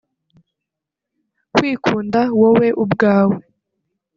Kwikunda 1.53 2.21
wowe 2.39 2.67
ubwawe 2.83 3.37